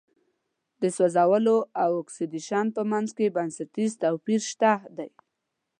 [0.81, 5.09] د سوځولو او اکسیدیشن په منځ کې بنسټیز توپیر شته دی.